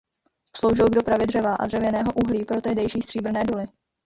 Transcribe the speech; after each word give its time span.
Sloužil 0.55 0.87
k 0.89 0.93
dopravě 0.95 1.27
dřeva 1.27 1.55
a 1.55 1.65
dřevěného 1.65 2.13
uhlí 2.25 2.45
pro 2.45 2.61
tehdejší 2.61 3.01
stříbrné 3.01 3.43
doly. 3.43 3.65